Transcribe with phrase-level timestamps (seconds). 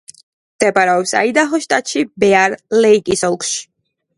[0.55, 3.63] მდებარეობს აიდაჰოს შტატში, ბეარ-ლეიკის ოლქში.